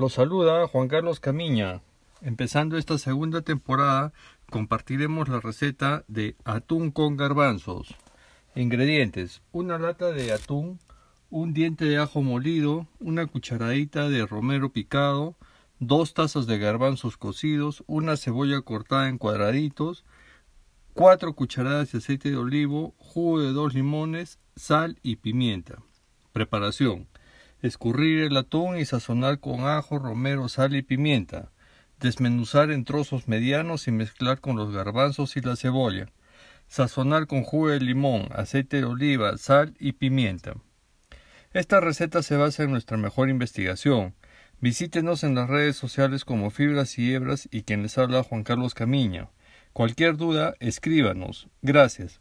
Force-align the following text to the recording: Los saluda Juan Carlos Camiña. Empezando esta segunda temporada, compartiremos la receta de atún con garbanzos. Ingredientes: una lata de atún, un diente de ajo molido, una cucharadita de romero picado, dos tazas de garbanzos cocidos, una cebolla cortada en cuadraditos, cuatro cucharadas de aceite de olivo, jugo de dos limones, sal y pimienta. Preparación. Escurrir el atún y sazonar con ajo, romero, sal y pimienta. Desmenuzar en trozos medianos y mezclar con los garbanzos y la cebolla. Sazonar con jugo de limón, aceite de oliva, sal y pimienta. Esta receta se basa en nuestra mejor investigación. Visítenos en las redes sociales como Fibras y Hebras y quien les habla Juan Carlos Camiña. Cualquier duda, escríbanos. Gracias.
Los 0.00 0.14
saluda 0.14 0.66
Juan 0.66 0.88
Carlos 0.88 1.20
Camiña. 1.20 1.82
Empezando 2.22 2.78
esta 2.78 2.96
segunda 2.96 3.42
temporada, 3.42 4.14
compartiremos 4.48 5.28
la 5.28 5.40
receta 5.40 6.04
de 6.08 6.36
atún 6.46 6.90
con 6.90 7.18
garbanzos. 7.18 7.94
Ingredientes: 8.54 9.42
una 9.52 9.78
lata 9.78 10.10
de 10.10 10.32
atún, 10.32 10.78
un 11.28 11.52
diente 11.52 11.84
de 11.84 11.98
ajo 11.98 12.22
molido, 12.22 12.86
una 12.98 13.26
cucharadita 13.26 14.08
de 14.08 14.24
romero 14.24 14.72
picado, 14.72 15.36
dos 15.80 16.14
tazas 16.14 16.46
de 16.46 16.56
garbanzos 16.56 17.18
cocidos, 17.18 17.84
una 17.86 18.16
cebolla 18.16 18.62
cortada 18.62 19.06
en 19.10 19.18
cuadraditos, 19.18 20.06
cuatro 20.94 21.34
cucharadas 21.34 21.92
de 21.92 21.98
aceite 21.98 22.30
de 22.30 22.38
olivo, 22.38 22.94
jugo 22.96 23.42
de 23.42 23.52
dos 23.52 23.74
limones, 23.74 24.38
sal 24.56 24.98
y 25.02 25.16
pimienta. 25.16 25.82
Preparación. 26.32 27.06
Escurrir 27.62 28.22
el 28.22 28.36
atún 28.38 28.78
y 28.78 28.86
sazonar 28.86 29.38
con 29.38 29.66
ajo, 29.66 29.98
romero, 29.98 30.48
sal 30.48 30.74
y 30.74 30.82
pimienta. 30.82 31.50
Desmenuzar 31.98 32.70
en 32.70 32.84
trozos 32.84 33.28
medianos 33.28 33.86
y 33.86 33.92
mezclar 33.92 34.40
con 34.40 34.56
los 34.56 34.72
garbanzos 34.72 35.36
y 35.36 35.42
la 35.42 35.56
cebolla. 35.56 36.06
Sazonar 36.68 37.26
con 37.26 37.42
jugo 37.42 37.68
de 37.68 37.80
limón, 37.80 38.28
aceite 38.32 38.78
de 38.78 38.84
oliva, 38.84 39.36
sal 39.36 39.74
y 39.78 39.92
pimienta. 39.92 40.54
Esta 41.52 41.80
receta 41.80 42.22
se 42.22 42.36
basa 42.36 42.62
en 42.62 42.70
nuestra 42.70 42.96
mejor 42.96 43.28
investigación. 43.28 44.14
Visítenos 44.60 45.22
en 45.22 45.34
las 45.34 45.50
redes 45.50 45.76
sociales 45.76 46.24
como 46.24 46.50
Fibras 46.50 46.98
y 46.98 47.12
Hebras 47.12 47.48
y 47.50 47.62
quien 47.62 47.82
les 47.82 47.98
habla 47.98 48.22
Juan 48.22 48.44
Carlos 48.44 48.72
Camiña. 48.72 49.28
Cualquier 49.74 50.16
duda, 50.16 50.54
escríbanos. 50.60 51.48
Gracias. 51.60 52.20